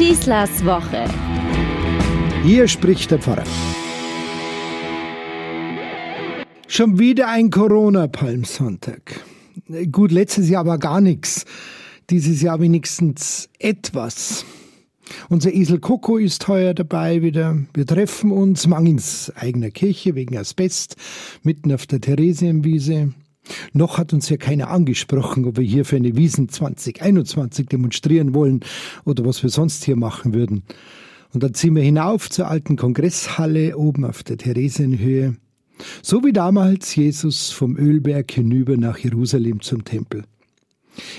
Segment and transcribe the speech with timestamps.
[0.00, 1.04] Schießlers Woche.
[2.42, 3.44] Hier spricht der Pfarrer.
[6.68, 9.22] Schon wieder ein Corona-Palmsonntag.
[9.92, 11.44] Gut, letztes Jahr war gar nichts.
[12.08, 14.46] Dieses Jahr wenigstens etwas.
[15.28, 17.58] Unser Esel Coco ist heuer dabei wieder.
[17.74, 20.96] Wir treffen uns mangels eigener Kirche wegen Asbest
[21.42, 23.12] mitten auf der Theresienwiese.
[23.72, 28.60] Noch hat uns ja keiner angesprochen, ob wir hier für eine Wiesen 2021 demonstrieren wollen
[29.04, 30.62] oder was wir sonst hier machen würden.
[31.32, 35.36] Und dann ziehen wir hinauf zur alten Kongresshalle oben auf der Theresienhöhe.
[36.02, 40.24] So wie damals Jesus vom Ölberg hinüber nach Jerusalem zum Tempel.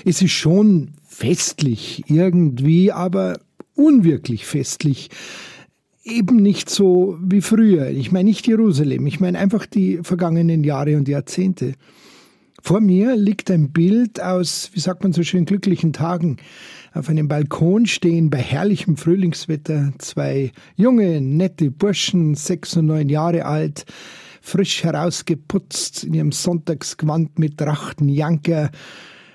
[0.04, 3.40] Es ist schon festlich irgendwie, aber
[3.74, 5.10] unwirklich festlich.
[6.04, 7.88] Eben nicht so wie früher.
[7.90, 11.74] Ich meine nicht Jerusalem, ich meine einfach die vergangenen Jahre und Jahrzehnte.
[12.64, 16.36] Vor mir liegt ein Bild aus, wie sagt man so schön, glücklichen Tagen.
[16.94, 23.46] Auf einem Balkon stehen bei herrlichem Frühlingswetter zwei junge, nette Burschen, sechs und neun Jahre
[23.46, 23.84] alt,
[24.40, 28.70] frisch herausgeputzt in ihrem Sonntagsgewand mit Trachtenjanker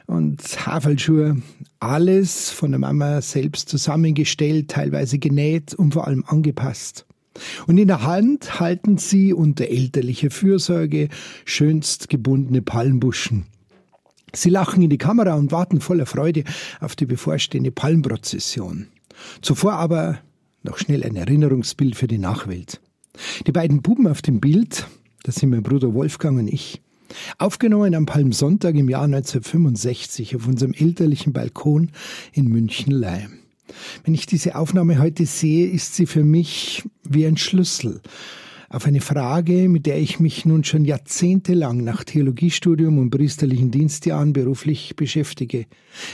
[0.05, 1.41] und Havelschuhe.
[1.81, 7.05] Alles von der Mama selbst zusammengestellt, teilweise genäht und vor allem angepasst.
[7.67, 11.09] Und in der Hand halten sie unter elterlicher Fürsorge
[11.45, 13.45] schönst gebundene Palmbuschen.
[14.33, 16.43] Sie lachen in die Kamera und warten voller Freude
[16.79, 18.87] auf die bevorstehende Palmprozession.
[19.41, 20.19] Zuvor aber
[20.63, 22.81] noch schnell ein Erinnerungsbild für die Nachwelt.
[23.47, 24.85] Die beiden Buben auf dem Bild,
[25.23, 26.81] das sind mein Bruder Wolfgang und ich,
[27.37, 31.91] aufgenommen am Palmsonntag im Jahr 1965 auf unserem elterlichen Balkon
[32.33, 33.39] in München-Leim.
[34.03, 38.01] Wenn ich diese Aufnahme heute sehe, ist sie für mich wie ein Schlüssel
[38.69, 44.33] auf eine Frage, mit der ich mich nun schon jahrzehntelang nach Theologiestudium und priesterlichen Dienstjahren
[44.33, 45.65] beruflich beschäftige.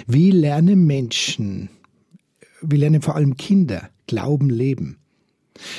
[0.05, 1.69] Wie lernen Menschen,
[2.61, 4.97] wie lernen vor allem Kinder Glauben leben?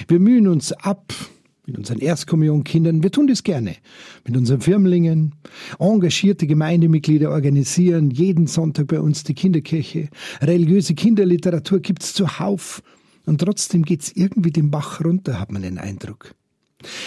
[0.09, 1.13] Wir mühen uns ab,
[1.67, 3.77] mit unseren Erstkommunionkindern, wir tun das gerne,
[4.27, 5.35] mit unseren Firmlingen.
[5.79, 10.09] Engagierte Gemeindemitglieder organisieren jeden Sonntag bei uns die Kinderkirche.
[10.43, 12.83] Religiöse Kinderliteratur gibt's zuhauf.
[13.27, 16.35] Und trotzdem geht's irgendwie den Bach runter, hat man den Eindruck.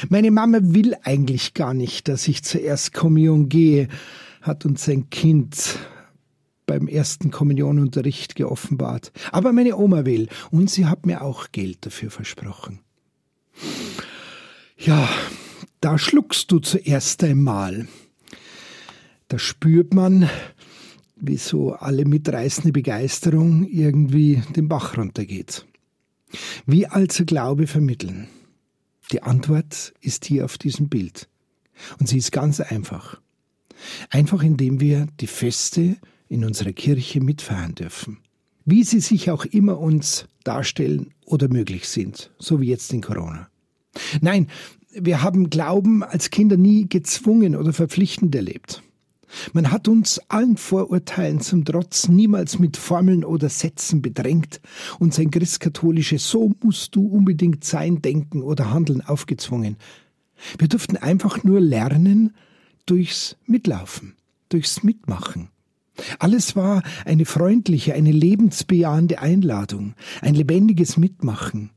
[0.09, 3.87] Meine Mama will eigentlich gar nicht, dass ich zur Erstkommunion gehe,
[4.41, 5.77] hat uns sein Kind
[6.65, 9.11] beim ersten Kommunionunterricht geoffenbart.
[9.31, 12.79] Aber meine Oma will und sie hat mir auch Geld dafür versprochen.
[14.77, 15.09] Ja,
[15.81, 17.87] da schluckst du zuerst einmal.
[19.27, 20.29] Da spürt man,
[21.15, 25.65] wie so alle mitreißende Begeisterung irgendwie den Bach runtergeht.
[26.65, 28.27] Wie also Glaube vermitteln?
[29.11, 31.29] Die Antwort ist hier auf diesem Bild.
[31.99, 33.21] Und sie ist ganz einfach.
[34.09, 38.17] Einfach indem wir die Feste in unserer Kirche mitfeiern dürfen.
[38.65, 43.49] Wie sie sich auch immer uns darstellen oder möglich sind, so wie jetzt in Corona.
[44.19, 44.49] Nein,
[44.91, 48.83] wir haben Glauben als Kinder nie gezwungen oder verpflichtend erlebt.
[49.53, 54.61] Man hat uns allen Vorurteilen zum Trotz niemals mit Formeln oder Sätzen bedrängt
[54.99, 59.77] und sein christkatholisches So musst du unbedingt sein Denken oder Handeln aufgezwungen.
[60.57, 62.35] Wir durften einfach nur lernen
[62.85, 64.15] durchs Mitlaufen,
[64.49, 65.49] durchs Mitmachen.
[66.19, 71.71] Alles war eine freundliche, eine lebensbejahende Einladung, ein lebendiges Mitmachen.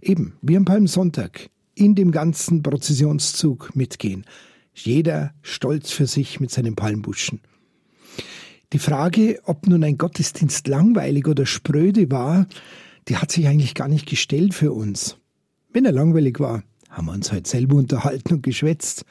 [0.00, 4.24] Eben, wie am Palmsonntag, in dem ganzen Prozessionszug mitgehen.
[4.76, 7.40] Jeder stolz für sich mit seinen Palmbuschen.
[8.72, 12.46] Die Frage, ob nun ein Gottesdienst langweilig oder spröde war,
[13.08, 15.16] die hat sich eigentlich gar nicht gestellt für uns.
[15.72, 19.04] Wenn er langweilig war, haben wir uns halt selber unterhalten und geschwätzt.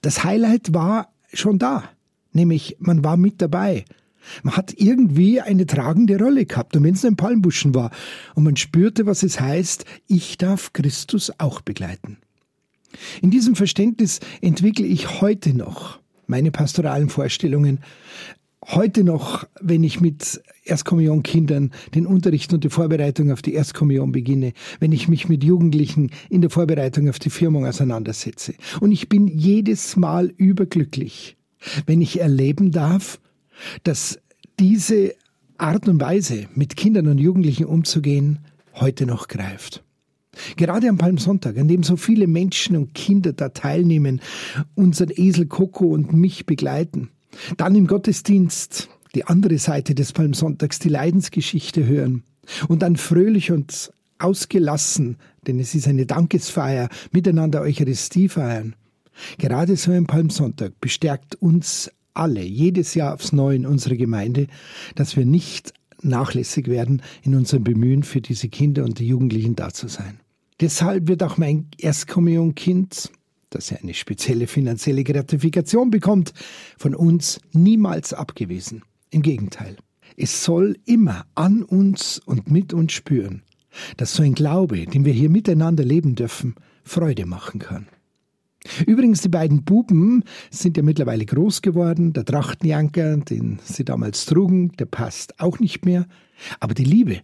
[0.00, 1.84] Das Highlight war schon da,
[2.32, 3.84] nämlich man war mit dabei.
[4.42, 7.90] Man hat irgendwie eine tragende Rolle gehabt, und wenn es ein Palmbuschen war,
[8.34, 12.16] und man spürte, was es heißt, ich darf Christus auch begleiten.
[13.22, 17.80] In diesem Verständnis entwickle ich heute noch meine pastoralen Vorstellungen.
[18.66, 24.54] Heute noch, wenn ich mit Erstkommunionkindern den Unterricht und die Vorbereitung auf die Erstkommunion beginne,
[24.80, 28.54] wenn ich mich mit Jugendlichen in der Vorbereitung auf die Firmung auseinandersetze.
[28.80, 31.36] Und ich bin jedes Mal überglücklich,
[31.84, 33.20] wenn ich erleben darf,
[33.82, 34.18] dass
[34.58, 35.14] diese
[35.58, 38.40] Art und Weise, mit Kindern und Jugendlichen umzugehen,
[38.74, 39.83] heute noch greift.
[40.56, 44.20] Gerade am Palmsonntag, an dem so viele Menschen und Kinder da teilnehmen,
[44.74, 47.10] unseren Esel Coco und mich begleiten.
[47.56, 52.24] Dann im Gottesdienst die andere Seite des Palmsonntags, die Leidensgeschichte hören.
[52.68, 55.16] Und dann fröhlich und ausgelassen,
[55.46, 58.74] denn es ist eine Dankesfeier, miteinander Eucharistie feiern.
[59.38, 64.46] Gerade so ein Palmsonntag bestärkt uns alle, jedes Jahr aufs Neue in unserer Gemeinde,
[64.94, 65.72] dass wir nicht
[66.02, 70.20] nachlässig werden in unserem Bemühen für diese Kinder und die Jugendlichen da zu sein.
[70.60, 73.10] Deshalb wird auch mein Erstkommunionkind,
[73.50, 76.32] das er eine spezielle finanzielle Gratifikation bekommt,
[76.78, 78.82] von uns niemals abgewiesen.
[79.10, 79.76] Im Gegenteil.
[80.16, 83.42] Es soll immer an uns und mit uns spüren,
[83.96, 86.54] dass so ein Glaube, den wir hier miteinander leben dürfen,
[86.84, 87.88] Freude machen kann.
[88.86, 92.12] Übrigens, die beiden Buben sind ja mittlerweile groß geworden.
[92.12, 96.06] Der Trachtenjanker, den sie damals trugen, der passt auch nicht mehr.
[96.60, 97.20] Aber die Liebe,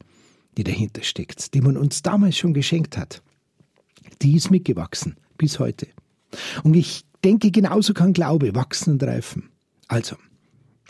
[0.57, 3.23] die dahinter steckt, die man uns damals schon geschenkt hat,
[4.23, 5.87] die ist mitgewachsen bis heute.
[6.63, 9.51] Und ich denke, genauso kann Glaube wachsen und reifen.
[9.89, 10.17] Also,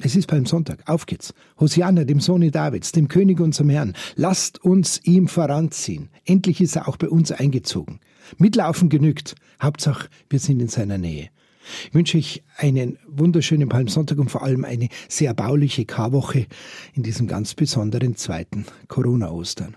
[0.05, 0.88] es ist Palmsonntag.
[0.88, 1.35] Auf geht's.
[1.58, 3.94] Hosianna, dem Sohne Davids, dem König unserem Herrn.
[4.17, 6.11] Lasst uns ihm voranziehen.
[6.25, 8.00] Endlich ist er auch bei uns eingezogen.
[8.38, 9.35] Mitlaufen genügt.
[9.61, 11.31] Hauptsache, wir sind in seiner Nähe.
[11.87, 16.46] Ich wünsche euch einen wunderschönen Palmsonntag und vor allem eine sehr bauliche Karwoche
[16.94, 19.76] in diesem ganz besonderen zweiten Corona-Ostern.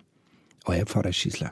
[0.66, 1.52] Euer Pfarrer Schießler.